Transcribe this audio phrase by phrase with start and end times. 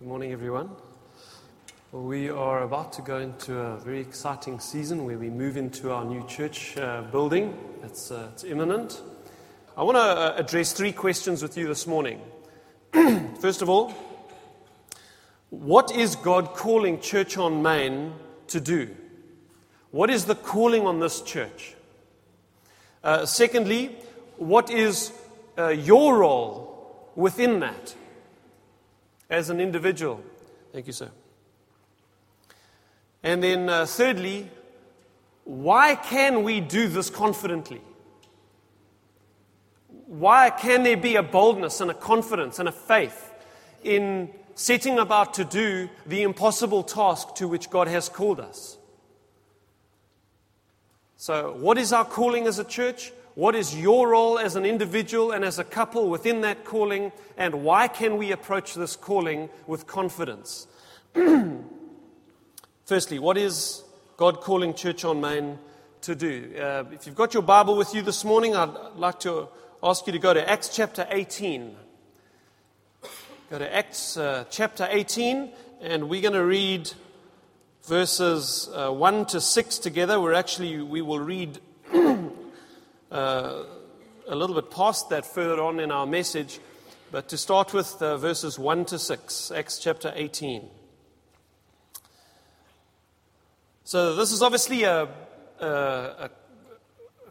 [0.00, 0.70] Good morning, everyone.
[1.92, 5.92] Well, we are about to go into a very exciting season where we move into
[5.92, 7.54] our new church uh, building.
[7.82, 9.02] It's, uh, it's imminent.
[9.76, 12.18] I want to uh, address three questions with you this morning.
[13.42, 13.90] First of all,
[15.50, 18.14] what is God calling Church on Main
[18.46, 18.96] to do?
[19.90, 21.74] What is the calling on this church?
[23.04, 23.98] Uh, secondly,
[24.38, 25.12] what is
[25.58, 27.94] uh, your role within that?
[29.30, 30.22] As an individual.
[30.72, 31.10] Thank you, sir.
[33.22, 34.50] And then, uh, thirdly,
[35.44, 37.80] why can we do this confidently?
[40.06, 43.32] Why can there be a boldness and a confidence and a faith
[43.84, 48.76] in setting about to do the impossible task to which God has called us?
[51.16, 53.12] So, what is our calling as a church?
[53.34, 57.12] What is your role as an individual and as a couple within that calling?
[57.36, 60.66] And why can we approach this calling with confidence?
[62.84, 63.84] Firstly, what is
[64.16, 65.58] God calling Church on Main
[66.02, 66.52] to do?
[66.58, 69.48] Uh, if you've got your Bible with you this morning, I'd like to
[69.80, 71.76] ask you to go to Acts chapter 18.
[73.48, 76.90] Go to Acts uh, chapter 18, and we're going to read
[77.84, 80.20] verses uh, 1 to 6 together.
[80.20, 81.60] We're actually, we will read
[83.10, 83.64] uh,
[84.28, 86.60] a little bit past that further on in our message,
[87.10, 90.68] but to start with uh, verses 1 to 6, Acts chapter 18.
[93.82, 95.08] So, this is obviously a,
[95.58, 96.30] a, a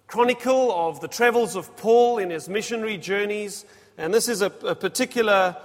[0.07, 3.63] chronicle of the travels of Paul in his missionary journeys,
[3.97, 5.55] and this is a, a particular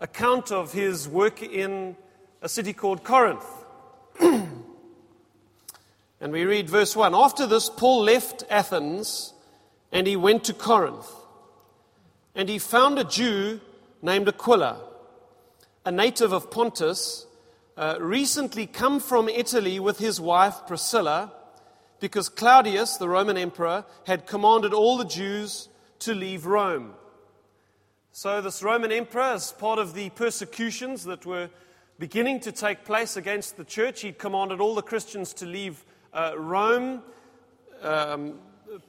[0.00, 1.96] account of his work in
[2.42, 3.44] a city called Corinth.
[4.20, 4.62] and
[6.20, 9.34] we read verse 1 After this, Paul left Athens
[9.92, 11.10] and he went to Corinth.
[12.34, 13.60] And he found a Jew
[14.02, 14.80] named Aquila,
[15.84, 17.26] a native of Pontus,
[17.76, 21.32] uh, recently come from Italy with his wife Priscilla,
[22.00, 25.68] because Claudius, the Roman emperor, had commanded all the Jews
[26.00, 26.94] to leave Rome.
[28.12, 31.50] So, this Roman emperor, as part of the persecutions that were
[31.98, 36.32] beginning to take place against the church, he commanded all the Christians to leave uh,
[36.36, 37.02] Rome.
[37.82, 38.38] Um,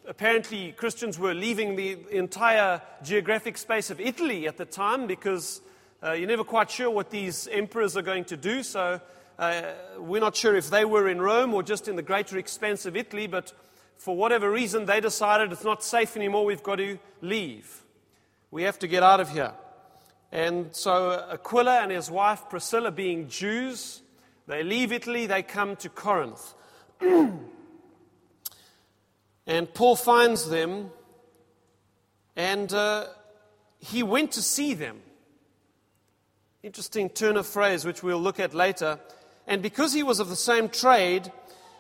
[0.08, 5.62] apparently Christians were leaving the entire geographic space of Italy at the time because
[6.04, 8.64] uh, you're never quite sure what these emperors are going to do.
[8.64, 9.02] So
[9.38, 9.62] uh,
[9.98, 12.96] we're not sure if they were in Rome or just in the greater expanse of
[12.96, 13.54] Italy, but
[13.98, 17.84] for whatever reason, they decided it's not safe anymore, we've got to leave.
[18.52, 19.54] We have to get out of here.
[20.32, 24.02] And so Aquila and his wife Priscilla, being Jews,
[24.48, 26.54] they leave Italy, they come to Corinth.
[29.50, 30.92] And Paul finds them,
[32.36, 33.08] and uh,
[33.80, 35.02] he went to see them.
[36.62, 39.00] Interesting turn of phrase, which we'll look at later.
[39.48, 41.32] And because he was of the same trade,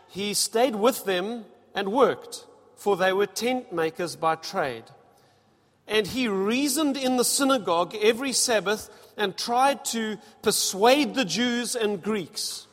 [0.07, 4.85] he stayed with them and worked, for they were tent makers by trade.
[5.87, 12.01] And he reasoned in the synagogue every Sabbath and tried to persuade the Jews and
[12.01, 12.65] Greeks.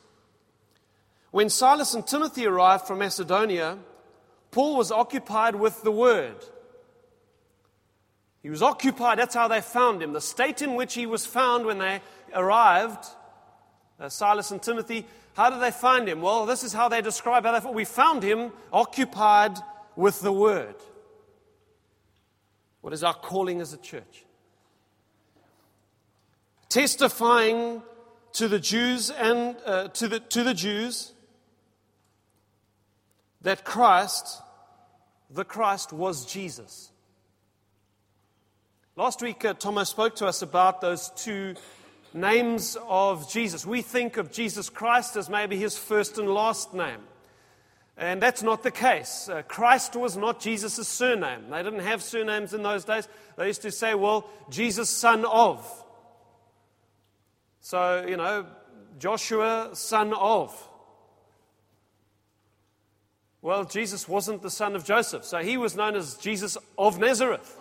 [1.33, 3.77] When Silas and Timothy arrived from Macedonia,
[4.51, 6.37] Paul was occupied with the Word.
[8.43, 10.13] He was occupied, that's how they found him.
[10.13, 12.01] The state in which he was found when they
[12.33, 13.05] arrived,
[13.99, 16.23] uh, Silas and Timothy, how did they find him?
[16.23, 17.75] Well, this is how they describe how they thought.
[17.75, 19.59] We found him occupied
[19.97, 20.77] with the Word.
[22.83, 24.25] What is our calling as a church?
[26.69, 27.83] Testifying
[28.35, 31.15] to the Jews and uh, to, the, to the Jews
[33.47, 34.43] that Christ
[35.31, 36.91] the Christ was Jesus.
[38.95, 41.55] Last week, uh, Thomas spoke to us about those two
[42.15, 43.67] names of Jesus.
[43.67, 47.01] We think of Jesus Christ as maybe his first and last name.
[47.99, 49.29] And that's not the case.
[49.29, 51.51] Uh, Christ was not Jesus' surname.
[51.51, 53.09] They didn't have surnames in those days.
[53.37, 55.85] They used to say, well, Jesus, son of.
[57.61, 58.47] So, you know,
[58.99, 60.69] Joshua, son of.
[63.47, 67.57] Well, Jesus wasn't the son of Joseph, so he was known as Jesus of Nazareth.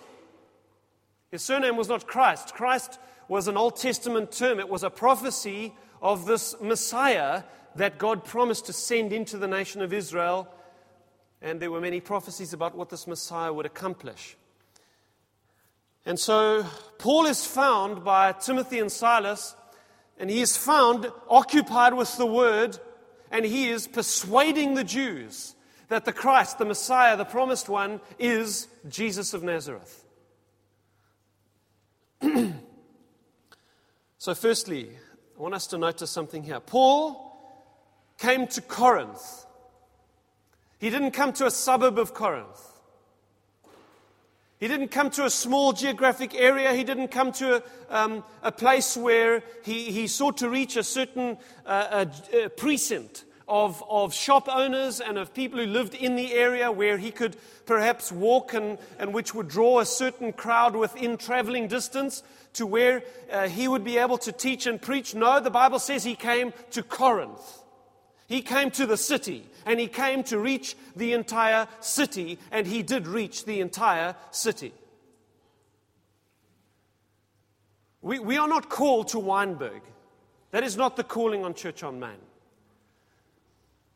[1.30, 2.56] His surname was not Christ.
[2.56, 2.98] Christ
[3.28, 7.44] was an Old Testament term, it was a prophecy of this Messiah
[7.76, 10.48] that God promised to send into the nation of Israel.
[11.40, 14.36] And there were many prophecies about what this Messiah would accomplish.
[16.04, 16.66] And so
[16.98, 19.56] Paul is found by Timothy and Silas,
[20.18, 22.80] and he is found occupied with the word,
[23.30, 25.55] and he is persuading the Jews
[25.88, 30.04] that the Christ, the Messiah, the promised one, is Jesus of Nazareth.
[34.18, 34.90] so, firstly,
[35.38, 36.60] I want us to notice something here.
[36.60, 37.22] Paul
[38.18, 39.46] came to Corinth.
[40.80, 42.76] He didn't come to a suburb of Corinth.
[44.58, 46.74] He didn't come to a small geographic area.
[46.74, 50.84] He didn't come to a, um, a place where he, he sought to reach a
[50.84, 56.16] certain uh, a, a precinct of, of shop owners and of people who lived in
[56.16, 60.76] the area where he could perhaps walk and, and which would draw a certain crowd
[60.76, 65.14] within traveling distance to where uh, he would be able to teach and preach.
[65.14, 67.62] No, the Bible says he came to Corinth.
[68.28, 72.84] He came to the city and he came to reach the entire city, and he
[72.84, 74.74] did reach the entire city.
[78.02, 79.82] We, we are not called to Wynberg.
[80.52, 82.25] That is not the calling on Church on Main.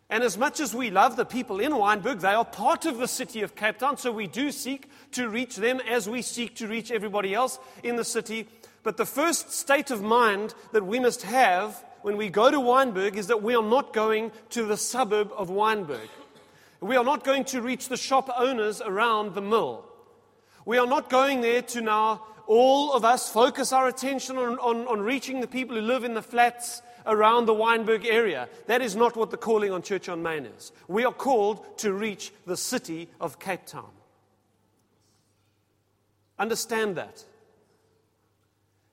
[0.09, 3.07] And as much as we love the people in Wynberg, they are part of the
[3.07, 6.67] city of Cape Town, so we do seek to reach them as we seek to
[6.67, 8.47] reach everybody else in the city.
[8.81, 13.17] But the first state of mind that we must have when we go to Wynberg
[13.17, 16.09] is that we are not going to the suburb of Weinberg.
[16.81, 19.85] We are not going to reach the shop owners around the mill.
[20.65, 24.88] We are not going there to now, all of us, focus our attention on, on,
[24.88, 28.47] on reaching the people who live in the flats around the Wynberg area.
[28.67, 30.71] That is not what the calling on Church on Main is.
[30.88, 33.89] We are called to reach the city of Cape Town.
[36.38, 37.25] Understand that.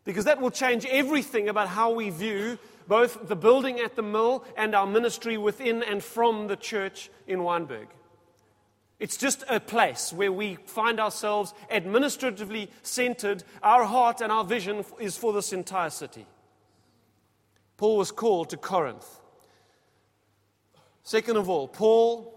[0.04, 2.58] Because that will change everything about how we view
[2.88, 7.40] both the building at the mill and our ministry within and from the church in
[7.40, 7.86] Wynberg.
[8.98, 13.44] It's just a place where we find ourselves administratively centered.
[13.62, 16.24] Our heart and our vision is for this entire city.
[17.76, 19.06] Paul was called to Corinth.
[21.02, 22.32] Second of all, Paul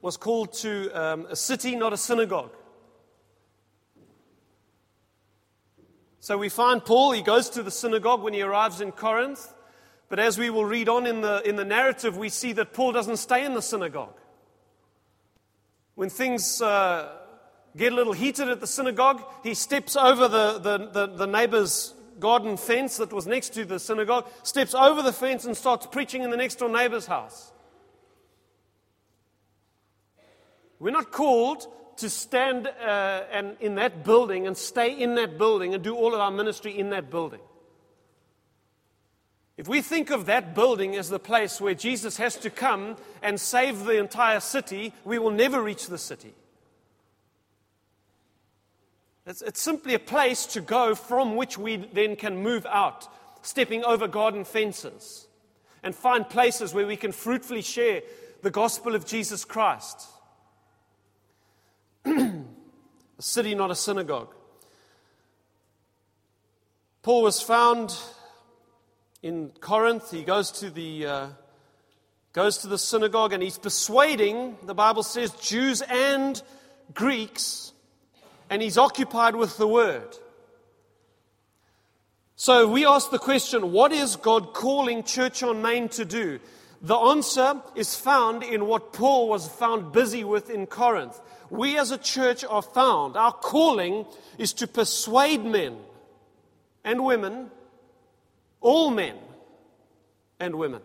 [0.00, 2.54] was called to um, a city, not a synagogue.
[6.20, 9.52] So we find Paul, he goes to the synagogue when he arrives in Corinth.
[10.08, 12.92] But as we will read on in the, in the narrative, we see that Paul
[12.92, 14.20] doesn't stay in the synagogue.
[15.94, 17.16] When things uh,
[17.76, 21.94] get a little heated at the synagogue, he steps over the, the, the, the neighbor's
[22.22, 26.22] garden fence that was next to the synagogue, steps over the fence and starts preaching
[26.22, 27.52] in the next door neighbor's house.
[30.78, 31.66] We're not called
[31.96, 36.14] to stand uh, and in that building and stay in that building and do all
[36.14, 37.40] of our ministry in that building.
[39.56, 43.38] If we think of that building as the place where Jesus has to come and
[43.38, 46.34] save the entire city, we will never reach the city.
[49.26, 53.06] It's, it's, simply a place to go from which we then can move out,
[53.42, 55.28] stepping over garden fences
[55.82, 58.02] and find places where we can fruitfully share
[58.42, 60.08] the gospel of Jesus Christ.
[62.04, 62.42] a
[63.20, 64.34] city, not a synagogue.
[67.02, 67.96] Paul was found
[69.22, 70.10] in Corinth.
[70.10, 71.26] He goes to the uh,
[72.32, 74.56] goes to the synagogue and he's persuading.
[74.62, 76.40] The Bible says Jews and
[76.94, 77.71] Greeks,
[78.52, 80.16] and he's occupied with the word.
[82.36, 86.38] So we ask the question: What is God calling Church on Main to do?
[86.82, 91.18] The answer is found in what Paul was found busy with in Corinth
[91.52, 93.14] we as a church are found.
[93.14, 94.06] Our calling
[94.38, 95.76] is to persuade men
[96.82, 97.50] and women,
[98.62, 99.16] all men
[100.40, 100.80] and women.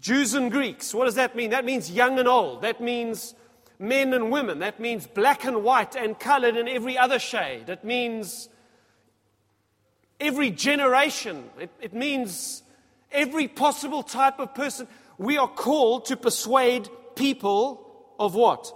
[0.00, 1.50] Jews and Greeks, what does that mean?
[1.50, 2.62] That means young and old.
[2.62, 3.34] That means
[3.78, 4.58] men and women.
[4.60, 7.68] That means black and white and colored and every other shade.
[7.68, 8.48] It means
[10.20, 11.44] every generation.
[11.60, 12.62] It, it means
[13.12, 14.88] every possible type of person.
[15.16, 18.72] We are called to persuade people of what?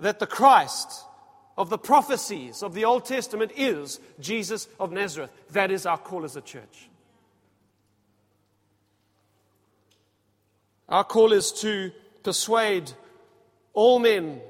[0.00, 1.04] That the Christ
[1.56, 5.30] of the prophecies of the Old Testament is Jesus of Nazareth.
[5.50, 6.88] That is our call as a church.
[10.88, 11.92] Our call is to
[12.22, 12.92] persuade
[13.78, 14.40] all men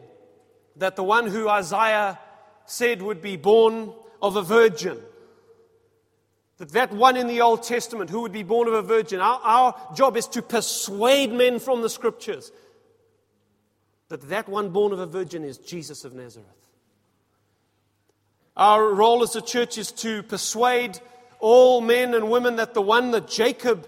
[0.76, 2.18] that the one who Isaiah
[2.64, 3.92] said would be born
[4.22, 4.98] of a virgin,
[6.56, 9.38] that that one in the Old Testament who would be born of a virgin, our,
[9.44, 12.50] our job is to persuade men from the scriptures
[14.08, 16.48] that that one born of a virgin is Jesus of Nazareth.
[18.56, 20.98] Our role as a church is to persuade
[21.38, 23.86] all men and women that the one that Jacob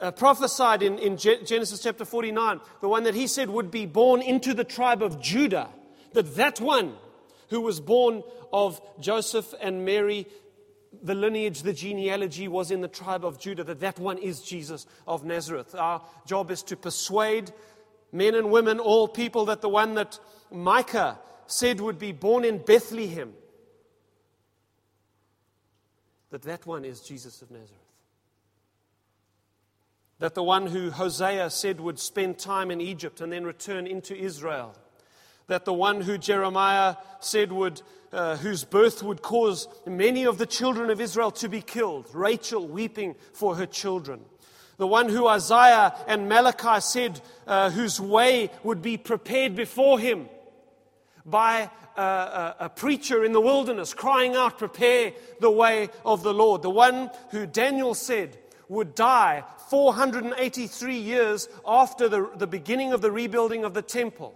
[0.00, 4.22] uh, prophesied in, in Genesis chapter 49, the one that he said would be born
[4.22, 5.68] into the tribe of Judah,
[6.12, 6.94] that that one
[7.48, 10.26] who was born of Joseph and Mary,
[11.02, 14.86] the lineage, the genealogy was in the tribe of Judah, that that one is Jesus
[15.06, 15.74] of Nazareth.
[15.74, 17.52] Our job is to persuade
[18.12, 20.18] men and women, all people, that the one that
[20.50, 23.34] Micah said would be born in Bethlehem,
[26.30, 27.89] that that one is Jesus of Nazareth.
[30.20, 34.14] That the one who Hosea said would spend time in Egypt and then return into
[34.14, 34.74] Israel,
[35.48, 40.46] that the one who Jeremiah said would, uh, whose birth would cause many of the
[40.46, 44.20] children of Israel to be killed, Rachel weeping for her children,
[44.76, 50.28] the one who Isaiah and Malachi said, uh, whose way would be prepared before him
[51.24, 56.32] by a, a, a, preacher in the wilderness crying out, Prepare the way of the
[56.32, 56.62] Lord.
[56.62, 58.38] The one who Daniel said
[58.70, 64.34] would die 483 years after the, the beginning of the rebuilding of the temple.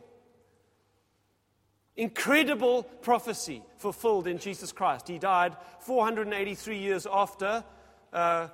[1.96, 5.08] Incredible prophecy fulfilled in Jesus Christ.
[5.08, 7.64] He died 483 years after
[8.12, 8.46] uh,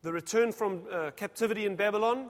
[0.00, 2.28] the return from uh, captivity in Babylon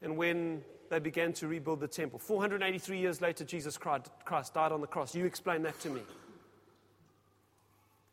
[0.00, 2.20] and when they began to rebuild the temple.
[2.20, 5.12] 483 years later, Jesus Christ died on the cross.
[5.12, 6.02] You explain that to me.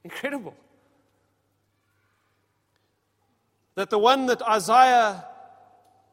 [0.03, 0.55] Incredible.
[3.79, 5.23] That the one that Isaiah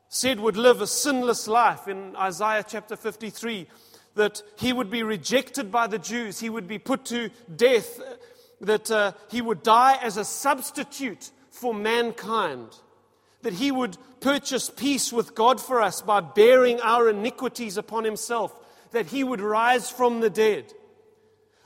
[0.09, 3.67] said would live a sinless life in Isaiah chapter 53,
[4.15, 8.01] that he would be rejected by the Jews, he would be put to death,
[8.61, 12.69] that uh, he would die as a substitute for mankind,
[13.43, 18.55] that he would purchase peace with God for us by bearing our iniquities upon himself,
[18.93, 20.73] that he would rise from the dead.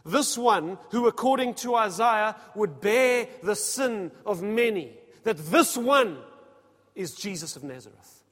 [0.07, 6.19] This one, who according to Isaiah would bear the sin of many that this one
[6.95, 8.23] is Jesus of Nazareth.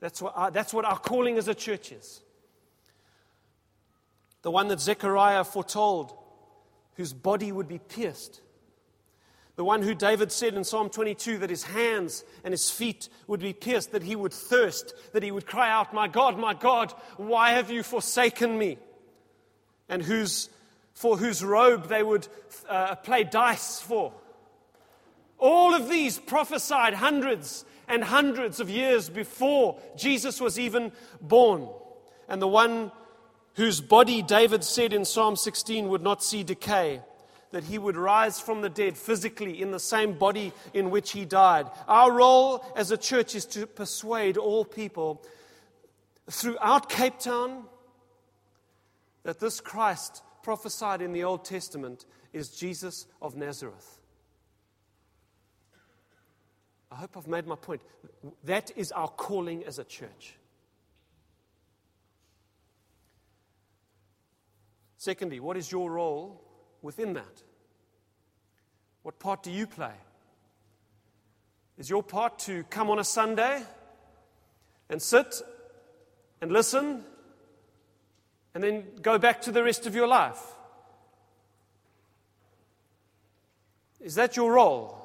[0.00, 2.20] That's what, our, that's what our calling as a church is.
[4.42, 6.12] The one that Zechariah foretold,
[6.96, 8.40] whose body would be pierced.
[9.54, 13.40] The one who David said in Psalm 22 that his hands and his feet would
[13.40, 16.92] be pierced, that he would thirst, that he would cry out, My God, my God,
[17.16, 18.78] why have you forsaken me?
[19.88, 20.48] And whose,
[20.94, 22.26] for whose robe they would
[22.68, 24.12] uh, play dice for.
[25.42, 31.68] All of these prophesied hundreds and hundreds of years before Jesus was even born.
[32.28, 32.92] And the one
[33.54, 37.02] whose body David said in Psalm 16 would not see decay,
[37.50, 41.24] that he would rise from the dead physically in the same body in which he
[41.24, 41.66] died.
[41.88, 45.24] Our role as a church is to persuade all people
[46.30, 47.64] throughout Cape Town
[49.24, 53.98] that this Christ prophesied in the Old Testament is Jesus of Nazareth.
[56.92, 57.80] I hope I've made my point.
[58.44, 60.34] That is our calling as a church.
[64.98, 66.44] Secondly, what is your role
[66.82, 67.42] within that?
[69.02, 69.94] What part do you play?
[71.78, 73.62] Is your part to come on a Sunday
[74.90, 75.40] and sit
[76.42, 77.04] and listen
[78.54, 80.40] and then go back to the rest of your life?
[83.98, 85.01] Is that your role?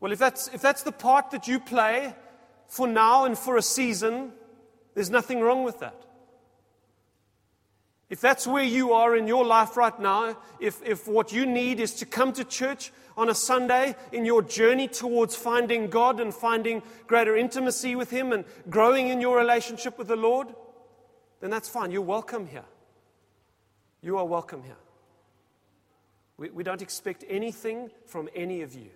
[0.00, 2.14] Well, if that's, if that's the part that you play
[2.66, 4.32] for now and for a season,
[4.94, 6.04] there's nothing wrong with that.
[8.10, 11.78] If that's where you are in your life right now, if, if what you need
[11.78, 16.32] is to come to church on a Sunday in your journey towards finding God and
[16.32, 20.48] finding greater intimacy with Him and growing in your relationship with the Lord,
[21.40, 21.90] then that's fine.
[21.90, 22.64] You're welcome here.
[24.00, 24.76] You are welcome here.
[26.38, 28.90] We, we don't expect anything from any of you.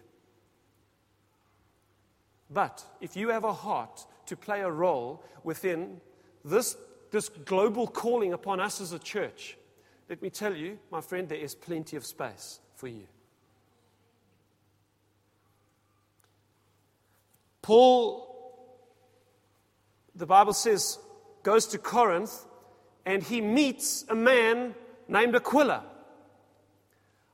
[2.52, 6.00] But if you have a heart to play a role within
[6.44, 6.76] this,
[7.10, 9.56] this global calling upon us as a church,
[10.08, 13.06] let me tell you, my friend, there is plenty of space for you.
[17.62, 18.28] Paul,
[20.14, 20.98] the Bible says,
[21.42, 22.44] goes to Corinth
[23.06, 24.74] and he meets a man
[25.08, 25.84] named Aquila.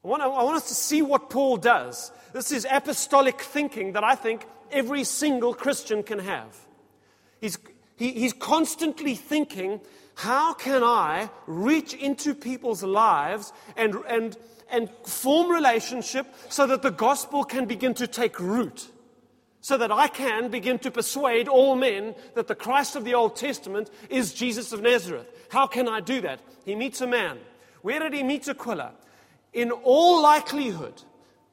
[0.04, 2.12] I want, I want us to see what Paul does.
[2.32, 6.56] This is apostolic thinking that I think every single Christian can have.
[7.40, 7.58] He's,
[7.96, 9.80] he, he's constantly thinking,
[10.14, 14.36] how can I reach into people's lives and, and,
[14.70, 18.88] and form relationship so that the gospel can begin to take root?
[19.60, 23.36] So that I can begin to persuade all men that the Christ of the Old
[23.36, 25.26] Testament is Jesus of Nazareth.
[25.50, 26.40] How can I do that?
[26.64, 27.38] He meets a man.
[27.82, 28.92] Where did he meet Aquila?
[29.52, 31.02] In all likelihood,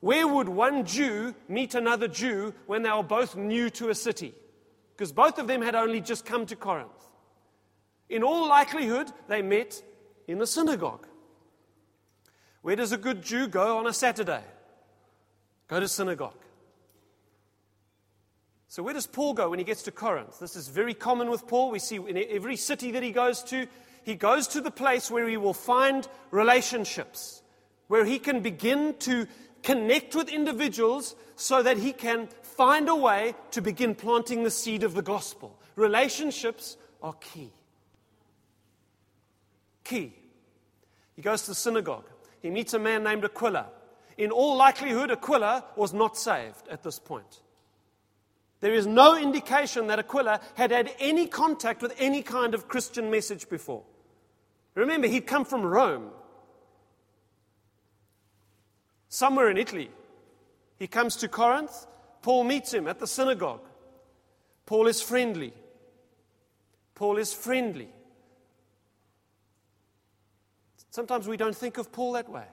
[0.06, 4.36] where would one Jew meet another Jew when they were both new to a city?
[4.92, 7.10] Because both of them had only just come to Corinth.
[8.08, 9.82] In all likelihood, they met
[10.28, 11.08] in the synagogue.
[12.62, 14.44] Where does a good Jew go on a Saturday?
[15.68, 16.38] Go to synagogue.
[18.68, 20.38] So, where does Paul go when he gets to Corinth?
[20.38, 21.72] This is very common with Paul.
[21.72, 23.66] We see in every city that he goes to,
[24.04, 27.42] he goes to the place where he will find relationships,
[27.88, 29.26] where he can begin to
[29.66, 34.84] connect with individuals so that he can find a way to begin planting the seed
[34.84, 35.60] of the gospel.
[35.76, 37.52] Relationships are key.
[39.84, 40.14] Key.
[41.16, 42.06] He goes to the synagogue.
[42.42, 43.66] He meets a man named Aquila.
[44.18, 47.42] In all likelihood, Aquila was not saved at this point.
[48.60, 53.10] There is no indication that Aquila had had any contact with any kind of Christian
[53.10, 53.84] message before.
[54.76, 56.12] Remember, he'd come from Rome,
[59.16, 59.90] somewhere in Italy.
[60.78, 61.88] He comes to Corinth.
[62.22, 63.66] Paul meets him at the synagogue.
[64.66, 65.54] Paul is friendly.
[66.96, 67.88] Paul is friendly.
[70.90, 72.48] Sometimes we don't think of Paul that way.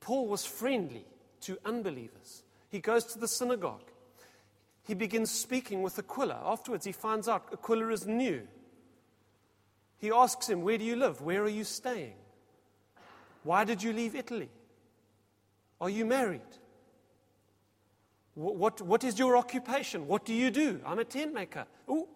[0.00, 1.06] Paul was friendly
[1.42, 2.42] to unbelievers.
[2.68, 3.90] He goes to the synagogue.
[4.82, 6.42] He begins speaking with Aquila.
[6.44, 8.46] Afterwards, he finds out Aquila is new.
[9.98, 11.22] He asks him, Where do you live?
[11.22, 12.16] Where are you staying?
[13.46, 14.48] Why did you leave Italy?
[15.80, 16.40] Are you married?
[18.34, 20.08] What, what, is your occupation?
[20.08, 20.80] What do you do?
[20.84, 21.64] I'm a tent maker.
[21.88, 22.08] Ooh.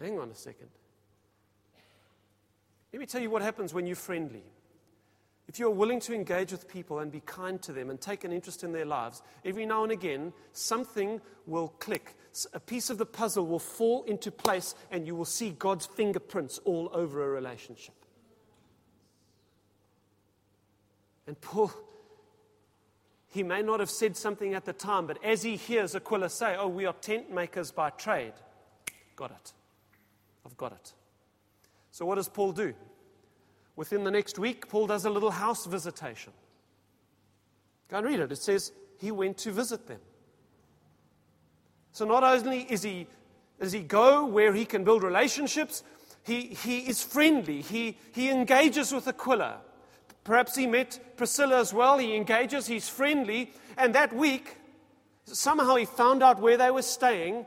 [0.00, 0.68] Hang on a second.
[2.92, 4.44] Let me tell you what happens when you're friendly.
[5.48, 8.30] If you're willing to engage with people and be kind to them and take an
[8.32, 12.14] interest in their lives, every now and again, something will click.
[12.54, 16.60] A piece of the puzzle will fall into place, and you will see God's fingerprints
[16.64, 18.01] all over a relationship.
[21.32, 21.72] And Paul,
[23.28, 26.56] he may not have said something at the time, but as he hears Aquila say,
[26.58, 28.34] Oh, we are tent makers by trade,
[29.16, 29.54] got it.
[30.44, 30.92] I've got it.
[31.90, 32.74] So, what does Paul do?
[33.76, 36.34] Within the next week, Paul does a little house visitation.
[37.88, 38.30] Go and read it.
[38.30, 40.00] It says he went to visit them.
[41.92, 43.06] So, not only is he,
[43.58, 45.82] does he go where he can build relationships,
[46.24, 47.62] he, he is friendly.
[47.62, 49.62] He, he engages with Aquila.
[50.24, 51.98] Perhaps he met Priscilla as well.
[51.98, 53.52] He engages, he's friendly.
[53.76, 54.56] And that week,
[55.24, 57.46] somehow he found out where they were staying,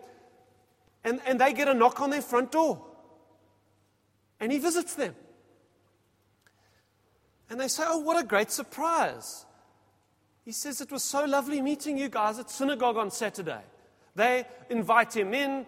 [1.04, 2.84] and, and they get a knock on their front door.
[4.40, 5.16] And he visits them.
[7.50, 9.46] And they say, Oh, what a great surprise.
[10.44, 13.62] He says, It was so lovely meeting you guys at synagogue on Saturday.
[14.16, 15.66] They invite him in.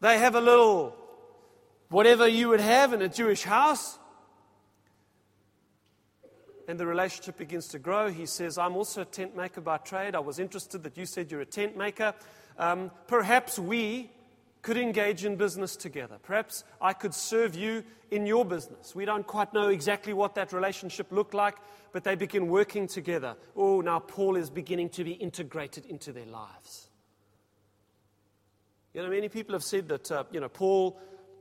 [0.00, 0.94] They have a little
[1.88, 3.98] whatever you would have in a Jewish house
[6.68, 8.10] and the relationship begins to grow.
[8.10, 10.14] He says, I'm also a tent maker by trade.
[10.14, 12.14] I was interested that you said you're a tent maker.
[12.58, 14.10] Um, perhaps we
[14.60, 16.18] could engage in business together.
[16.22, 18.94] Perhaps I could serve you in your business.
[18.94, 21.56] We don't quite know exactly what that relationship looked like,
[21.92, 23.34] but they begin working together.
[23.56, 26.90] Oh, now Paul is beginning to be integrated into their lives.
[28.92, 31.00] You know, many people have said that, uh, you know, Paul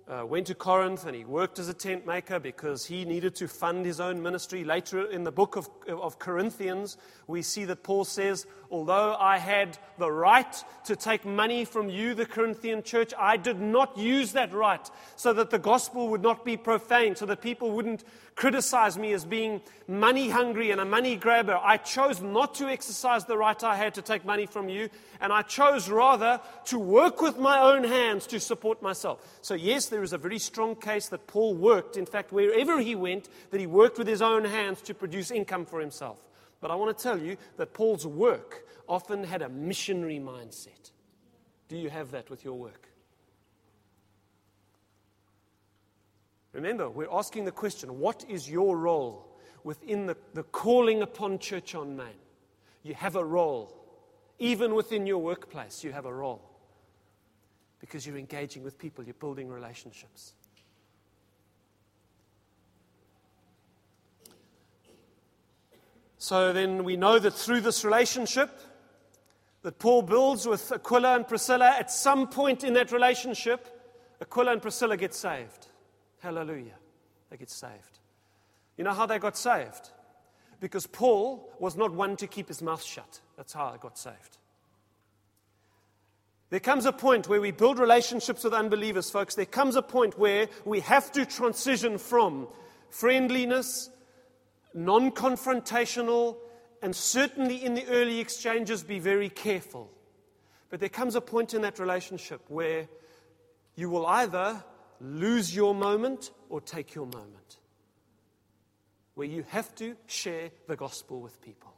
[0.09, 3.47] uh, went to Corinth and he worked as a tent maker because he needed to
[3.47, 4.63] fund his own ministry.
[4.63, 9.77] Later in the book of, of Corinthians, we see that Paul says, Although I had
[9.97, 14.53] the right to take money from you, the Corinthian church, I did not use that
[14.53, 18.03] right so that the gospel would not be profaned, so that people wouldn't
[18.37, 21.59] criticize me as being money hungry and a money grabber.
[21.61, 25.33] I chose not to exercise the right I had to take money from you, and
[25.33, 29.39] I chose rather to work with my own hands to support myself.
[29.41, 32.93] So, yes, there is a very strong case that Paul worked, in fact, wherever he
[32.93, 36.19] went, that he worked with his own hands to produce income for himself.
[36.61, 40.91] But I want to tell you that Paul's work often had a missionary mindset.
[41.67, 42.87] Do you have that with your work?
[46.57, 49.27] Remember, we're asking the question what is your role
[49.63, 52.17] within the, the calling upon Church on Main?
[52.81, 53.75] You have a role.
[54.39, 56.41] Even within your workplace, you have a role.
[57.79, 60.33] Because you're engaging with people, you're building relationships.
[66.17, 68.49] So then we know that through this relationship
[69.61, 73.67] that Paul builds with Aquila and Priscilla, at some point in that relationship,
[74.19, 75.66] Aquila and Priscilla get saved.
[76.19, 76.75] Hallelujah.
[77.29, 77.99] They get saved.
[78.77, 79.89] You know how they got saved?
[80.59, 83.21] Because Paul was not one to keep his mouth shut.
[83.35, 84.37] That's how I got saved.
[86.49, 89.35] There comes a point where we build relationships with unbelievers, folks.
[89.35, 92.47] There comes a point where we have to transition from
[92.89, 93.89] friendliness
[94.77, 96.37] non confrontational,
[96.81, 99.89] and certainly in the early exchanges, be very careful.
[100.69, 102.87] But there comes a point in that relationship where
[103.75, 104.63] you will either
[105.01, 107.57] lose your moment or take your moment,
[109.15, 111.73] where you have to share the gospel with people.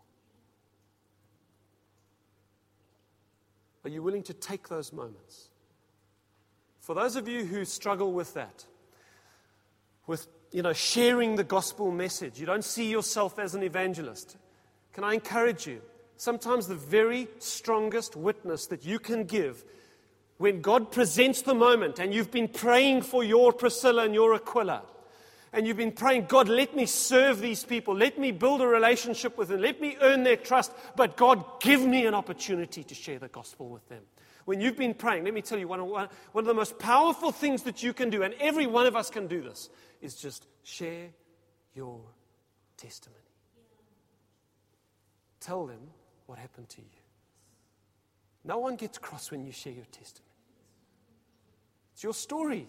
[3.83, 5.49] Are you willing to take those moments?
[6.79, 8.65] For those of you who struggle with that,
[10.05, 12.39] with you know, sharing the gospel message.
[12.39, 14.37] You don't see yourself as an evangelist.
[14.93, 15.81] Can I encourage you?
[16.17, 19.63] Sometimes the very strongest witness that you can give
[20.39, 24.83] when God presents the moment and you've been praying for your Priscilla and your Aquila,
[25.51, 29.37] and you've been praying, God, let me serve these people, let me build a relationship
[29.37, 33.19] with them, let me earn their trust, but God, give me an opportunity to share
[33.19, 34.01] the gospel with them.
[34.45, 37.33] When you've been praying, let me tell you, one of, one of the most powerful
[37.33, 39.69] things that you can do, and every one of us can do this,
[40.01, 41.07] is just share
[41.75, 41.99] your
[42.77, 43.19] testimony.
[45.41, 45.81] Tell them
[46.27, 46.87] what happened to you.
[48.45, 50.28] No one gets cross when you share your testimony.
[51.99, 52.65] It's your story.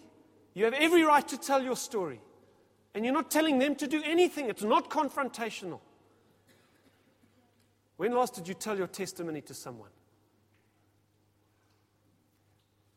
[0.53, 2.19] You have every right to tell your story.
[2.93, 5.79] And you're not telling them to do anything, it's not confrontational.
[7.95, 9.91] When last did you tell your testimony to someone?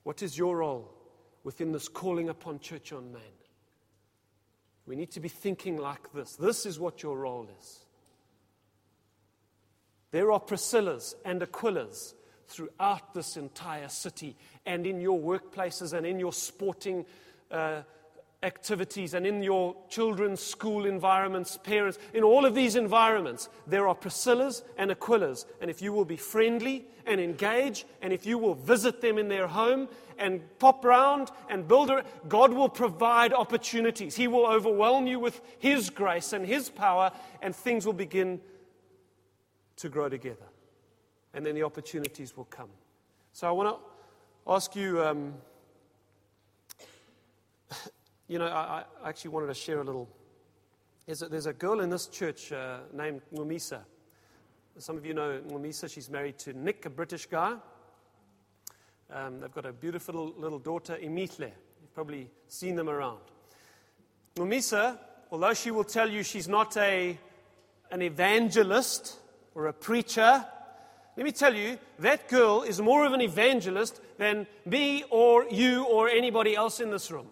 [0.03, 0.93] What is your role
[1.45, 3.23] within this calling upon church on Main?
[4.87, 6.35] We need to be thinking like this.
[6.35, 7.79] This is what your role is.
[10.11, 12.15] There are Priscillas and Aquilas
[12.49, 17.05] throughout this entire city and in your workplaces and in your sporting
[17.51, 17.83] uh,
[18.45, 23.95] activities and in your children's school environments, parents, in all of these environments, there are
[23.95, 25.47] Priscillas and Aquilas.
[25.61, 29.29] And if you will be friendly and engage, and if you will visit them in
[29.29, 34.15] their home and pop round and build a, God will provide opportunities.
[34.15, 37.11] He will overwhelm you with His grace and His power,
[37.43, 38.41] and things will begin
[39.77, 40.47] to grow together.
[41.35, 42.71] And then the opportunities will come.
[43.33, 45.03] So I want to ask you.
[45.05, 45.35] Um,
[48.29, 50.09] you know, I, I, actually wanted to share a little.
[51.07, 53.81] There's a, there's a girl in this church uh, named Ngumisa.
[54.79, 55.91] Some of you know Ngumisa.
[55.91, 57.57] She's married to Nick, a British guy.
[59.13, 61.51] Um, they've got a beautiful little, daughter, Imitle.
[61.81, 63.21] You've probably seen them around.
[64.37, 64.99] Ngumisa,
[65.31, 67.17] although she will tell you she's not a,
[67.91, 69.19] an evangelist
[69.55, 70.45] or a preacher,
[71.17, 75.85] let me tell you, that girl is more of an evangelist than me or you
[75.85, 77.29] or anybody else in this room.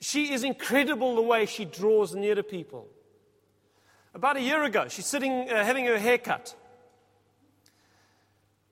[0.00, 2.86] She is incredible the way she draws near to people.
[4.14, 6.54] About a year ago, she's sitting uh, having her hair cut.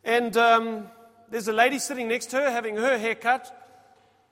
[0.05, 0.89] And um,
[1.31, 3.65] there's a lady sitting next to her having her hair cut.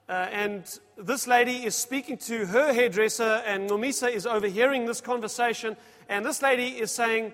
[0.07, 5.75] Uh, and this lady is speaking to her hairdresser, and Ngumisa is overhearing this conversation.
[6.07, 7.33] And this lady is saying,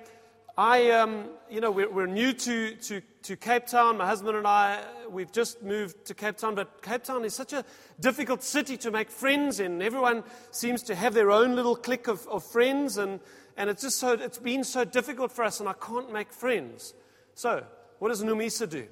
[0.57, 3.97] I, um, you know, we're, we're new to, to, to, Cape Town.
[3.97, 7.53] My husband and I, we've just moved to Cape Town, but Cape Town is such
[7.53, 7.63] a
[7.99, 9.81] difficult city to make friends in.
[9.81, 13.21] Everyone seems to have their own little clique of, of friends, and,
[13.55, 16.93] and it's just so, it's been so difficult for us, and I can't make friends.
[17.33, 17.63] So,
[17.99, 18.87] what does Ngumisa do?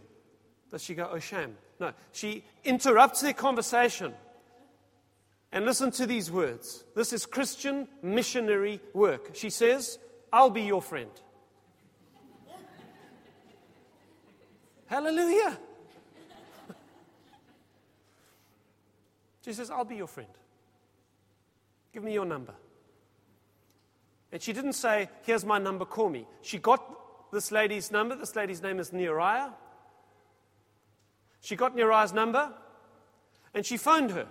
[0.71, 1.57] Does she go, oh, shame?
[1.79, 4.13] No, she interrupts their conversation.
[5.51, 6.85] And listen to these words.
[6.95, 9.31] This is Christian missionary work.
[9.33, 9.97] She says,
[10.31, 11.09] I'll be your friend.
[14.89, 15.57] Hallelujah.
[19.45, 20.29] She says, I'll be your friend.
[21.93, 22.53] Give me your number.
[24.31, 26.27] And she didn't say, Here's my number, call me.
[26.41, 28.15] She got this lady's number.
[28.15, 29.53] This lady's name is Neriah.
[31.41, 32.51] She got Neriah's number
[33.53, 34.27] and she phoned her,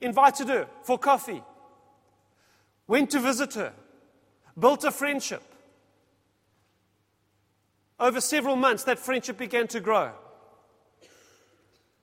[0.00, 1.42] invited her for coffee,
[2.86, 3.72] went to visit her,
[4.58, 5.42] built a friendship.
[8.00, 10.12] Over several months, that friendship began to grow.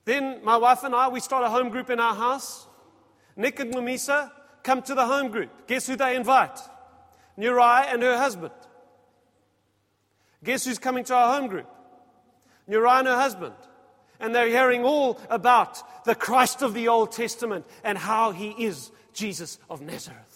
[0.03, 2.67] Then my wife and I, we start a home group in our house.
[3.35, 4.31] Nick and Ngumisa
[4.63, 5.67] come to the home group.
[5.67, 6.59] Guess who they invite?
[7.37, 8.53] Neriah and her husband.
[10.43, 11.67] Guess who's coming to our home group?
[12.69, 13.55] Neriah and her husband.
[14.19, 18.91] And they're hearing all about the Christ of the Old Testament and how he is
[19.13, 20.34] Jesus of Nazareth.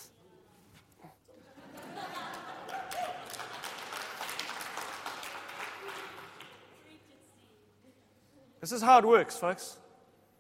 [8.60, 9.78] This is how it works, folks.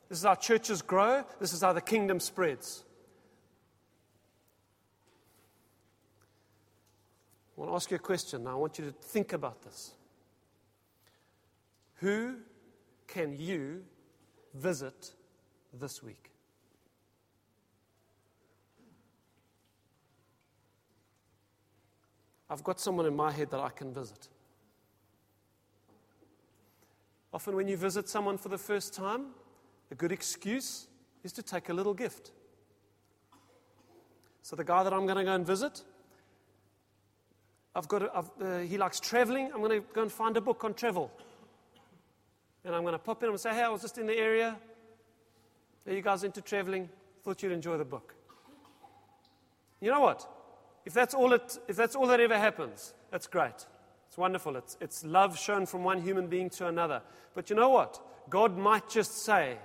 [0.09, 1.23] This is how churches grow.
[1.39, 2.83] This is how the kingdom spreads.
[7.55, 8.43] I want to ask you a question.
[8.43, 9.93] Now, I want you to think about this.
[11.95, 12.37] Who
[13.07, 13.83] can you
[14.53, 15.13] visit
[15.73, 16.31] this week?
[22.49, 24.27] I've got someone in my head that I can visit.
[27.33, 29.27] Often, when you visit someone for the first time,
[29.91, 30.87] a good excuse
[31.23, 32.31] is to take a little gift.
[34.41, 35.83] So, the guy that I'm going to go and visit,
[37.75, 39.51] I've got a, I've, uh, he likes traveling.
[39.53, 41.11] I'm going to go and find a book on travel.
[42.65, 44.57] And I'm going to pop in and say, Hey, I was just in the area.
[45.87, 46.89] Are you guys into traveling?
[47.23, 48.15] thought you'd enjoy the book.
[49.81, 50.27] You know what?
[50.85, 53.65] If that's all, it, if that's all that ever happens, that's great.
[54.19, 54.57] Wonderful.
[54.57, 57.01] It's, it's love shown from one human being to another.
[57.33, 58.01] But you know what?
[58.29, 59.57] God might just say,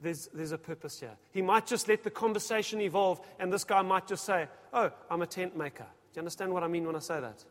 [0.00, 1.16] there's, there's a purpose here.
[1.30, 5.22] He might just let the conversation evolve, and this guy might just say, Oh, I'm
[5.22, 5.84] a tent maker.
[5.84, 7.44] Do you understand what I mean when I say that?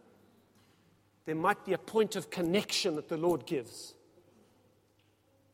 [1.26, 3.94] There might be a point of connection that the Lord gives.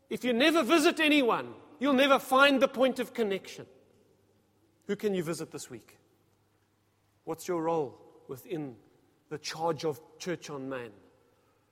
[0.10, 3.68] If you never visit anyone, you'll never find the point of connection.
[4.88, 6.00] Who can you visit this week?
[7.24, 8.78] What's your role within
[9.34, 10.91] the charge of church on Main?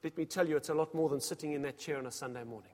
[0.04, 2.12] Let me tell you, it's a lot more than sitting in that chair on a
[2.12, 2.72] Sunday morning.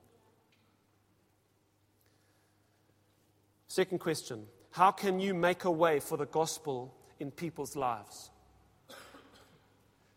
[3.66, 8.30] Second question How can you make a way for the gospel in people's lives?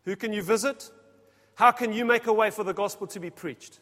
[0.05, 0.89] Who can you visit?
[1.55, 3.81] How can you make a way for the gospel to be preached?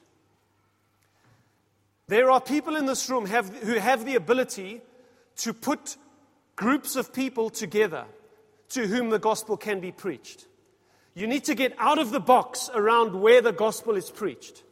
[2.08, 4.82] There are people in this room have, who have the ability
[5.38, 5.98] to put
[6.56, 8.06] groups of people together
[8.70, 10.48] to whom the gospel can be preached.
[11.20, 14.64] You need to get out of the box around where the gospel is preached.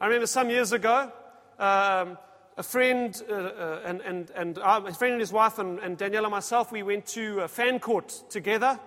[0.00, 1.10] I remember some years ago,
[1.58, 2.16] um,
[2.56, 6.26] a friend uh, uh, and, and, and a friend and his wife and, and Danielle
[6.26, 8.78] and myself, we went to a Fancourt together.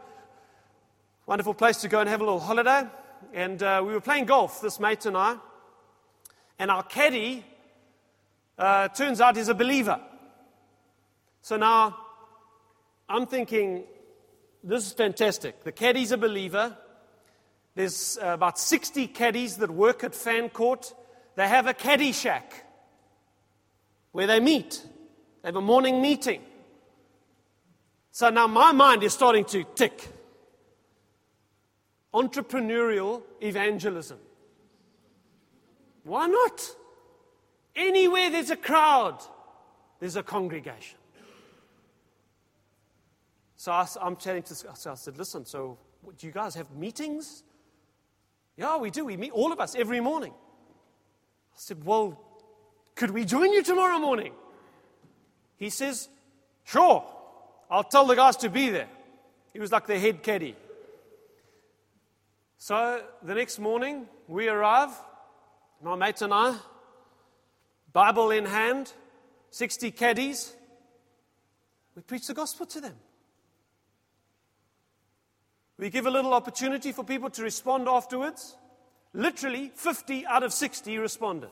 [1.26, 2.88] Wonderful place to go and have a little holiday.
[3.34, 5.36] And uh, we were playing golf, this mate and I.
[6.58, 7.44] And our caddy,
[8.58, 10.00] uh, turns out, is a believer.
[11.42, 11.98] So now
[13.10, 13.84] I'm thinking,
[14.68, 15.64] this is fantastic.
[15.64, 16.76] The caddy's a believer.
[17.76, 20.94] There's uh, about 60 caddies that work at Fancourt.
[21.36, 22.66] They have a caddy shack
[24.12, 24.86] where they meet.
[25.42, 26.42] They have a morning meeting.
[28.12, 30.10] So now my mind is starting to tick.
[32.14, 34.18] Entrepreneurial evangelism.
[36.04, 36.70] Why not?
[37.76, 39.22] Anywhere there's a crowd,
[40.00, 40.98] there's a congregation.
[43.68, 45.78] So I, am chatting to, so I said, listen, so
[46.18, 47.44] do you guys have meetings?
[48.56, 49.04] Yeah, we do.
[49.04, 50.32] We meet all of us every morning.
[50.32, 52.18] I said, well,
[52.96, 54.32] could we join you tomorrow morning?
[55.58, 56.08] He says,
[56.64, 57.04] Sure,
[57.70, 58.88] I'll tell the guys to be there.
[59.52, 60.56] He was like the head caddy.
[62.58, 64.92] So the next morning, we arrive,
[65.84, 66.56] my mate and I,
[67.92, 68.94] Bible in hand,
[69.50, 70.56] 60 caddies.
[71.98, 72.96] We preach the gospel to them.
[75.78, 78.58] We give a little opportunity for people to respond afterwards.
[79.14, 81.52] Literally, 50 out of 60 responded.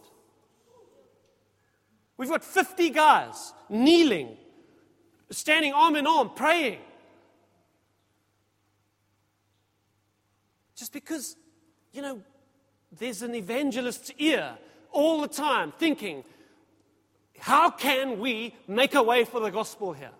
[2.17, 4.37] We've got 50 guys kneeling,
[5.29, 6.79] standing arm in arm, praying.
[10.75, 11.35] Just because,
[11.91, 12.21] you know,
[12.97, 14.57] there's an evangelist's ear
[14.91, 16.23] all the time thinking,
[17.37, 20.11] how can we make a way for the gospel here?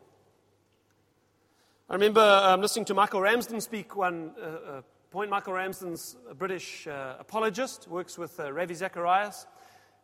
[1.88, 5.30] I remember um, listening to Michael Ramsden speak one uh, uh, point.
[5.30, 9.46] Michael Ramsden's a British uh, apologist, works with uh, Ravi Zacharias.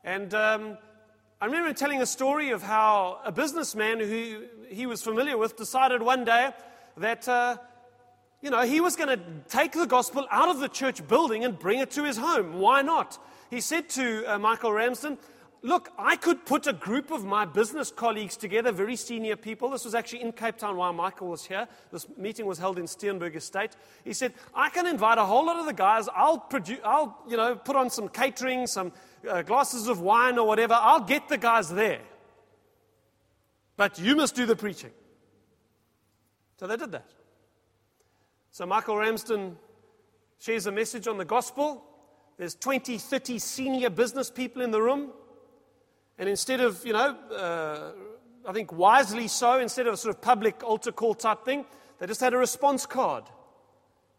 [0.03, 0.77] And um,
[1.41, 6.03] I remember telling a story of how a businessman who he was familiar with decided
[6.03, 6.51] one day
[6.97, 7.57] that, uh,
[8.43, 11.57] you know, he was going to take the gospel out of the church building and
[11.57, 12.59] bring it to his home.
[12.59, 13.17] Why not?
[13.49, 15.17] He said to uh, Michael Ramsden,
[15.63, 19.69] Look, I could put a group of my business colleagues together, very senior people.
[19.69, 21.67] This was actually in Cape Town while Michael was here.
[21.91, 23.75] This meeting was held in Steenberg Estate.
[24.03, 26.09] He said, I can invite a whole lot of the guys.
[26.15, 28.91] I'll, produce, I'll you know, put on some catering, some
[29.29, 30.73] uh, glasses of wine or whatever.
[30.73, 32.01] I'll get the guys there.
[33.77, 34.91] But you must do the preaching.
[36.59, 37.09] So they did that.
[38.51, 39.57] So Michael Ramsden
[40.39, 41.85] shares a message on the gospel.
[42.37, 45.11] There's 20, 30 senior business people in the room.
[46.21, 47.93] And instead of, you know, uh,
[48.47, 51.65] I think wisely so, instead of a sort of public altar call type thing,
[51.97, 53.23] they just had a response card.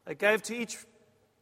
[0.04, 0.78] They gave to each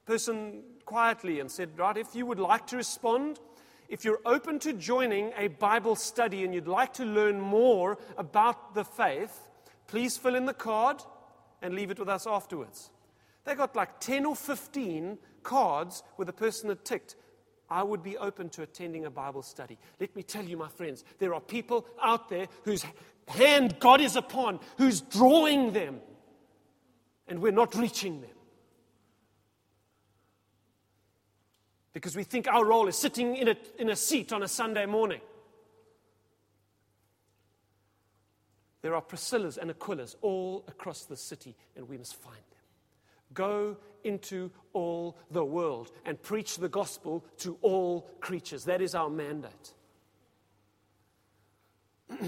[0.04, 3.40] person quietly and said, Right, if you would like to respond,
[3.88, 8.74] if you're open to joining a Bible study and you'd like to learn more about
[8.74, 9.48] the faith,
[9.86, 11.02] please fill in the card
[11.62, 12.90] and leave it with us afterwards.
[13.44, 17.16] They got like 10 or 15 cards where the person had ticked,
[17.70, 19.78] I would be open to attending a Bible study.
[20.00, 22.84] Let me tell you, my friends, there are people out there whose
[23.28, 26.00] hand God is upon, who's drawing them,
[27.28, 28.30] and we're not reaching them.
[31.92, 34.86] Because we think our role is sitting in a, in a seat on a Sunday
[34.86, 35.20] morning.
[38.82, 42.58] There are Priscillas and Aquilas all across the city, and we must find them.
[43.34, 48.64] Go into all the world and preach the gospel to all creatures.
[48.64, 49.74] That is our mandate.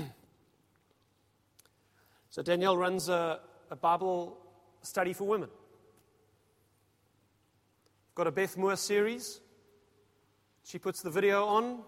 [2.31, 4.39] so, Danielle runs a, a, Bible
[4.83, 5.49] study for women.
[8.15, 9.41] Got a Beth Moore series.
[10.65, 11.81] She puts the video on,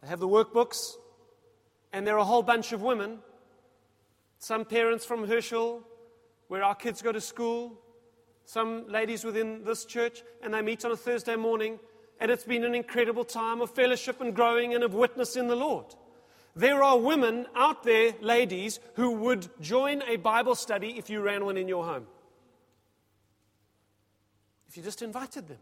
[0.00, 0.92] they have the workbooks,
[1.92, 3.18] and there are a whole bunch of women.
[4.38, 5.82] Some parents from Herschel,
[6.48, 7.80] where our kids go to school,
[8.44, 11.78] some ladies within this church, and they meet on a Thursday morning,
[12.20, 15.56] and it's been an incredible time of fellowship and growing and of witness in the
[15.56, 15.86] Lord.
[16.56, 21.44] There are women out there, ladies, who would join a Bible study if you ran
[21.44, 22.06] one in your home.
[24.68, 25.58] If you just invited them.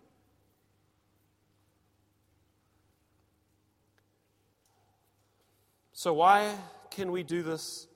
[5.92, 6.54] So, why
[6.90, 7.86] can we do this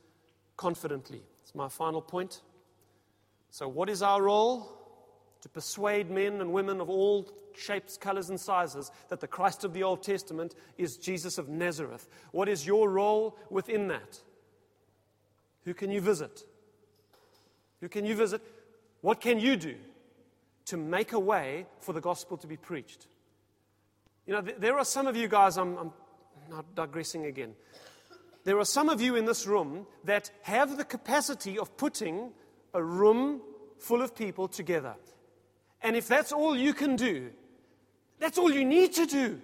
[0.57, 1.23] confidently?
[1.43, 2.41] It's my final point.
[3.51, 4.76] So, what is our role?
[5.43, 9.73] To persuade men and women of all shapes, colors, and sizes that the Christ of
[9.73, 12.09] the Old Testament is Jesus of Nazareth.
[12.33, 14.21] What is your role within that?
[15.65, 16.45] Who can you visit?
[17.81, 18.41] Who can you visit?
[19.01, 19.77] What can you do
[20.67, 23.07] to make a way for the gospel to be preached?
[24.27, 25.93] You know, th- there are some of you guys, I'm, I'm
[26.51, 27.55] not digressing again.
[28.45, 32.31] There are some of you in this room that have the capacity of putting
[32.75, 33.41] a room
[33.79, 34.95] full of people together.
[35.83, 37.31] And if that's all you can do,
[38.19, 39.41] that's all you need to do.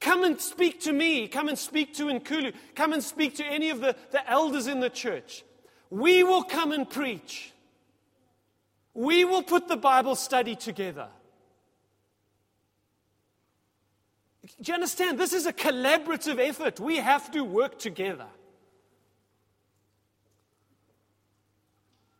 [0.00, 1.28] Come and speak to me.
[1.28, 2.54] Come and speak to Nkulu.
[2.74, 5.44] Come and speak to any of the, the elders in the church.
[5.90, 7.52] We will come and preach.
[8.94, 11.08] We will put the Bible study together.
[14.60, 15.18] Do you understand?
[15.18, 16.80] This is a collaborative effort.
[16.80, 18.26] We have to work together.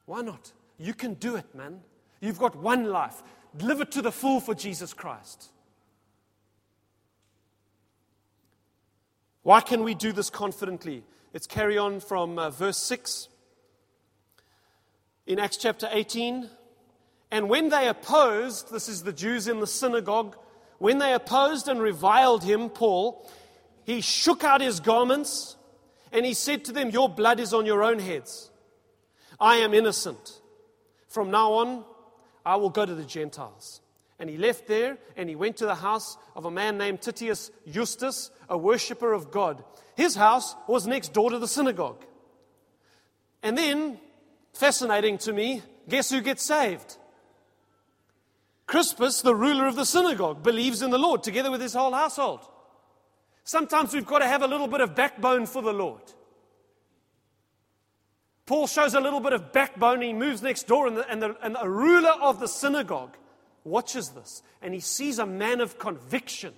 [0.04, 0.52] Why not?
[0.78, 1.80] You can do it, man.
[2.20, 3.22] You've got one life.
[3.60, 5.50] Live it to the full for Jesus Christ.
[9.42, 11.02] Why can we do this confidently?
[11.32, 13.28] Let's carry on from uh, verse 6
[15.26, 16.48] in Acts chapter 18.
[17.30, 20.36] And when they opposed, this is the Jews in the synagogue,
[20.78, 23.28] when they opposed and reviled him, Paul,
[23.84, 25.56] he shook out his garments
[26.12, 28.50] and he said to them, Your blood is on your own heads.
[29.38, 30.40] I am innocent.
[31.08, 31.84] From now on,
[32.44, 33.80] I will go to the Gentiles.
[34.18, 37.50] And he left there and he went to the house of a man named Titius
[37.66, 39.64] Justus, a worshiper of God.
[39.96, 42.04] His house was next door to the synagogue.
[43.42, 43.98] And then,
[44.52, 46.96] fascinating to me, guess who gets saved?
[48.66, 52.40] Crispus, the ruler of the synagogue, believes in the Lord together with his whole household.
[53.44, 56.02] Sometimes we've got to have a little bit of backbone for the Lord.
[58.50, 60.00] Paul shows a little bit of backbone.
[60.00, 63.16] He moves next door, and, the, and, the, and a ruler of the synagogue
[63.62, 64.42] watches this.
[64.60, 66.52] And he sees a man of conviction.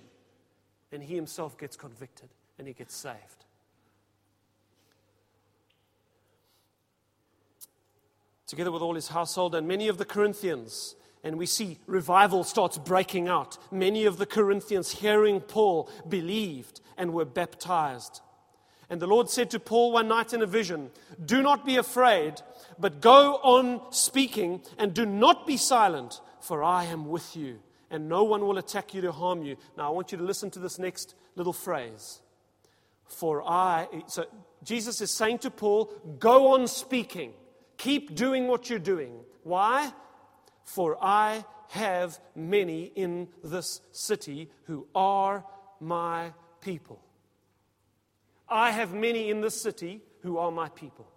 [0.91, 3.45] And he himself gets convicted and he gets saved.
[8.47, 12.79] Together with all his household and many of the Corinthians, and we see revival starts
[12.79, 13.59] breaking out.
[13.71, 18.21] Many of the Corinthians, hearing Paul, believed and were baptized.
[18.93, 20.91] And the Lord said to Paul one night in a vision,
[21.25, 22.35] Do not be afraid,
[22.77, 27.57] but go on speaking, and do not be silent, for I am with you,
[27.89, 29.57] and no one will attack you to harm you.
[29.75, 32.21] Now, I want you to listen to this next little phrase.
[33.07, 34.27] For I, so
[34.63, 35.85] Jesus is saying to Paul,
[36.19, 37.33] Go on speaking,
[37.77, 39.21] keep doing what you're doing.
[39.41, 39.91] Why?
[40.65, 45.43] For I have many in this city who are
[45.79, 47.01] my people.
[48.53, 51.07] I have many in this city who are my people.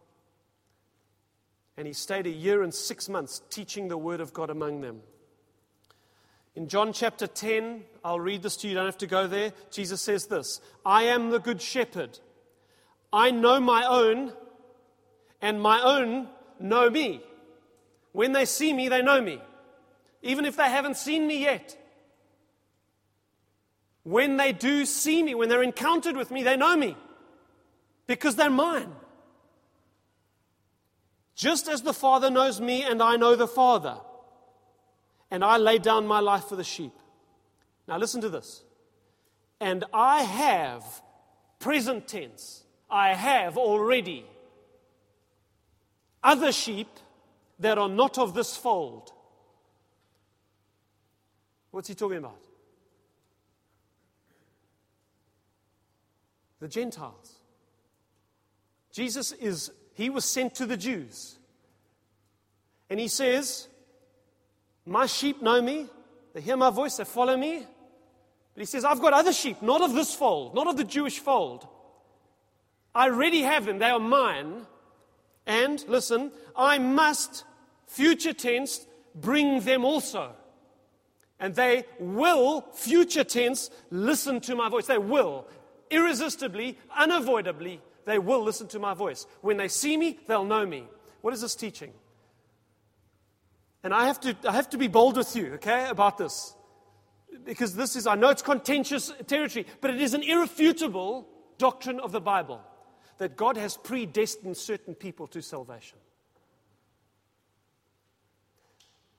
[1.77, 5.03] And he stayed a year and six months teaching the word of God among them.
[6.55, 9.53] In John chapter 10, I'll read this to you, you don't have to go there.
[9.71, 12.19] Jesus says this I am the good shepherd.
[13.13, 14.33] I know my own,
[15.43, 17.21] and my own know me.
[18.13, 19.43] When they see me, they know me,
[20.23, 21.77] even if they haven't seen me yet.
[24.05, 26.97] When they do see me, when they're encountered with me, they know me
[28.07, 28.93] because they're mine.
[31.35, 33.99] Just as the Father knows me and I know the Father,
[35.31, 36.93] and I lay down my life for the sheep.
[37.87, 38.63] Now, listen to this.
[39.61, 40.85] And I have,
[41.59, 44.25] present tense, I have already
[46.23, 46.89] other sheep
[47.59, 49.13] that are not of this fold.
[51.71, 52.43] What's he talking about?
[56.61, 57.35] The Gentiles.
[58.97, 61.39] Jesus is, he was sent to the Jews.
[62.89, 63.69] And he says,
[64.87, 65.89] My sheep know me,
[66.33, 67.67] they hear my voice, they follow me.
[68.55, 71.19] But he says, I've got other sheep, not of this fold, not of the Jewish
[71.19, 71.69] fold.
[72.95, 74.65] I already have them, they are mine.
[75.45, 77.45] And listen, I must,
[77.87, 80.33] future tense, bring them also.
[81.39, 84.87] And they will, future tense, listen to my voice.
[84.87, 85.47] They will.
[85.91, 89.27] Irresistibly, unavoidably, they will listen to my voice.
[89.43, 90.89] When they see me, they'll know me.
[91.21, 91.93] What is this teaching?
[93.83, 96.55] And I have to, I have to be bold with you, okay, about this.
[97.45, 101.29] Because this is, I know it's contentious territory, but it is an irrefutable
[101.59, 102.63] doctrine of the Bible
[103.19, 105.99] that God has predestined certain people to salvation.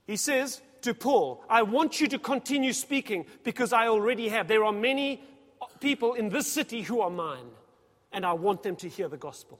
[0.05, 4.47] He says to Paul, I want you to continue speaking because I already have.
[4.47, 5.23] There are many
[5.81, 7.47] people in this city who are mine,
[8.11, 9.59] and I want them to hear the gospel.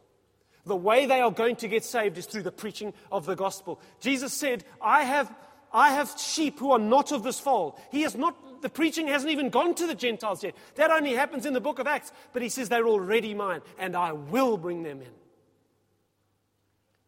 [0.66, 3.80] The way they are going to get saved is through the preaching of the gospel.
[4.00, 5.34] Jesus said, I have,
[5.72, 7.80] I have sheep who are not of this fold.
[7.90, 10.56] He has not, the preaching hasn't even gone to the Gentiles yet.
[10.76, 12.12] That only happens in the book of Acts.
[12.34, 15.14] But he says, they're already mine, and I will bring them in.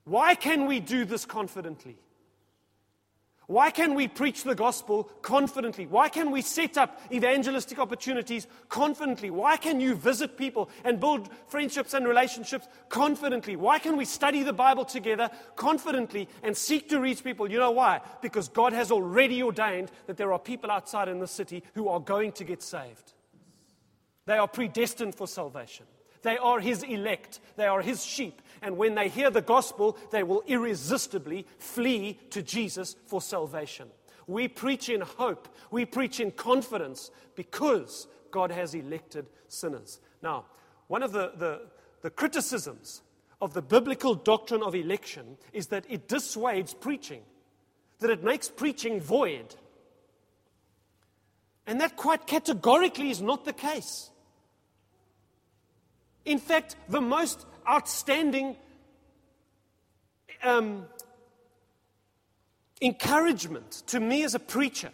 [0.06, 1.98] Why can we do this confidently?
[3.50, 5.88] Why can we preach the gospel confidently?
[5.88, 9.32] Why can we set up evangelistic opportunities confidently?
[9.32, 13.56] Why can you visit people and build friendships and relationships confidently?
[13.56, 17.50] Why can we study the Bible together confidently and seek to reach people?
[17.50, 18.02] You know why?
[18.22, 22.00] Because God has already ordained that there are people outside in the city who are
[22.00, 23.14] going to get saved.
[24.28, 25.88] They are predestined for salvation.
[26.22, 27.40] They are his elect.
[27.56, 28.44] They are his sheep.
[28.62, 33.88] And when they hear the gospel, they will irresistibly flee to Jesus for salvation.
[34.28, 35.48] We preach in hope.
[35.72, 40.00] We preach in confidence because God has elected sinners.
[40.22, 40.46] Now,
[40.88, 41.62] one of the, the,
[42.02, 43.02] the criticisms
[43.42, 47.22] of the biblical doctrine of election is that it dissuades preaching,
[48.00, 49.56] that it makes preaching void.
[51.66, 54.10] And that quite categorically is not the case.
[56.26, 58.56] In fact, the most outstanding
[60.44, 60.86] um,
[62.82, 64.92] encouragement to me as a preacher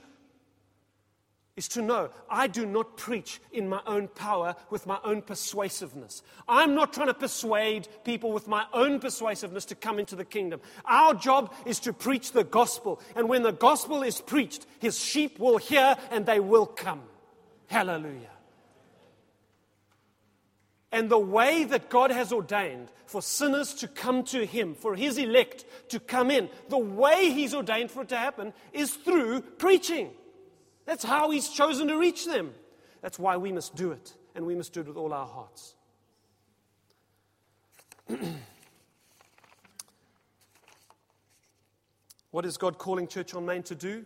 [1.55, 6.21] is to know I do not preach in my own power with my own persuasiveness.
[6.49, 10.59] I'm not trying to persuade people with my own persuasiveness to come into the kingdom.
[10.83, 12.99] Our job is to preach the gospel.
[13.15, 17.03] And when the gospel is preached, his sheep will hear and they will come.
[17.67, 18.34] Hallelujah.
[20.95, 25.17] And the way that God has ordained for sinners to come to Him, for His
[25.17, 30.11] elect to come in, the way He's ordained for it to happen is through preaching.
[30.85, 32.53] That's how He's chosen to reach them.
[33.01, 35.75] That's why we must do it, and we must do it with all our hearts.
[42.31, 44.05] what is God calling Church on Main to do?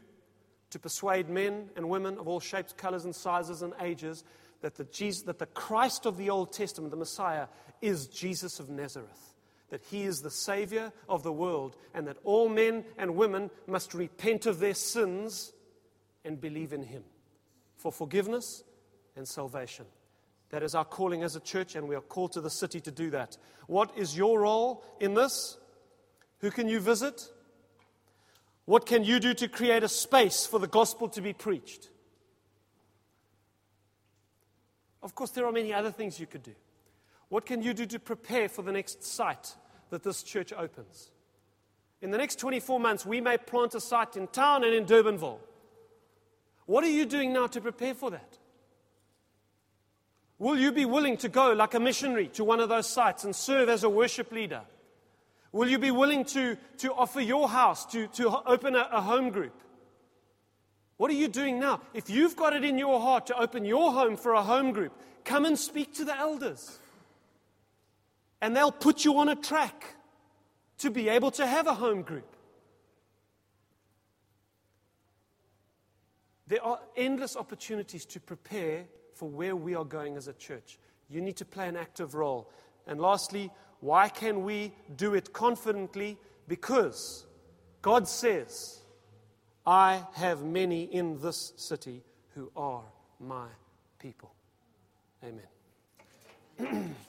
[0.72, 4.24] To persuade men and women of all shapes, colors, and sizes and ages
[4.62, 7.47] that the, Jesus, that the Christ of the Old Testament, the Messiah,
[7.82, 9.34] is Jesus of Nazareth.
[9.70, 13.93] That he is the Savior of the world, and that all men and women must
[13.93, 15.53] repent of their sins
[16.26, 17.03] and believe in him
[17.78, 18.64] for forgiveness
[19.16, 19.86] and salvation.
[20.49, 22.91] That is our calling as a church, and we are called to the city to
[22.91, 23.38] do that.
[23.68, 25.57] What is your role in this?
[26.39, 27.30] Who can you visit?
[28.66, 31.89] What can you do to create a space for the gospel to be preached?
[35.02, 36.56] Of course, there are many other things you could do.
[37.30, 39.56] What can you do to prepare for the next site
[39.91, 41.12] that this church opens?
[42.02, 45.39] In the next 24 months, we may plant a site in town and in Durbanville.
[46.66, 48.38] What are you doing now to prepare for that?
[50.38, 53.36] Will you be willing to go like a missionary to one of those sites and
[53.36, 54.62] serve as a worship leader?
[55.52, 59.32] Will you be willing to, to offer your house to, to open a, a home
[59.32, 59.54] group?
[61.00, 61.80] What are you doing now?
[61.93, 64.91] If you've got it in your heart to open your home for a home group,
[65.24, 66.78] come and speak to the elders.
[68.41, 69.95] And they'll put you on a track
[70.80, 72.36] to be able to have a home group.
[76.47, 78.84] There are endless opportunities to prepare
[79.14, 80.80] for where we are going as a church.
[81.08, 82.52] You need to play an active role.
[82.86, 86.18] And lastly, why can we do it confidently?
[86.50, 87.26] Because
[87.82, 88.79] God says,
[89.70, 92.02] I have many in this city
[92.34, 92.82] who are
[93.20, 93.46] my
[94.00, 94.34] people.
[95.24, 96.96] Amen.